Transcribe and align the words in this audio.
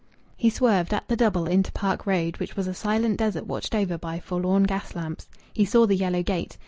He 0.35 0.49
swerved 0.49 0.95
at 0.95 1.07
the 1.09 1.15
double 1.15 1.45
into 1.45 1.71
Park 1.73 2.07
Road, 2.07 2.37
which 2.39 2.55
was 2.55 2.65
a 2.65 2.73
silent 2.73 3.17
desert 3.19 3.45
watched 3.45 3.75
over 3.75 3.99
by 3.99 4.19
forlorn 4.19 4.63
gaslamps. 4.63 5.27
He 5.53 5.63
saw 5.63 5.85
the 5.85 5.95
yellow 5.95 6.23
gate. 6.23 6.57